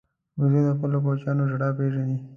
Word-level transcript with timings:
وزې 0.39 0.59
د 0.67 0.69
خپلو 0.77 0.97
کوچنیانو 1.05 1.49
ژړا 1.51 1.69
پېژني 1.77 2.17